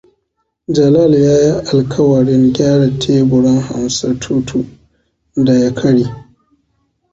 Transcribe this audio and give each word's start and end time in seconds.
Jalal 0.75 1.11
ya 1.25 1.35
yi 1.43 1.51
alkawarin 1.71 2.43
gyara 2.55 2.87
teburin 2.99 3.59
Hamsatutu 3.67 4.57
da 5.45 5.53
ya 5.63 5.71
karye. 5.77 6.07